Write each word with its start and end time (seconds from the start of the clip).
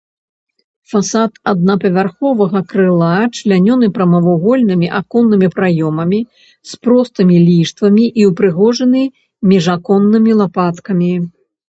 Фасад 0.91 1.35
аднапавярховага 1.51 2.59
крыла 2.71 3.09
члянёны 3.39 3.89
прамавугольнымі 3.97 4.87
аконнымі 5.03 5.47
праёмамі 5.59 6.21
з 6.73 6.83
простымі 6.87 7.37
ліштвамі 7.49 8.05
і 8.23 8.29
ўпрыгожаны 8.35 9.03
міжаконнымі 9.53 10.31
лапаткамі. 10.41 11.13